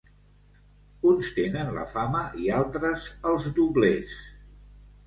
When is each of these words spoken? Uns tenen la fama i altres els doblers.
Uns 1.09 1.29
tenen 1.39 1.69
la 1.75 1.85
fama 1.93 2.25
i 2.47 2.51
altres 2.63 3.07
els 3.35 3.51
doblers. 3.61 4.19